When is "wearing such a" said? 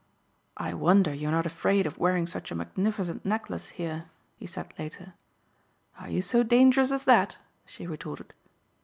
1.99-2.55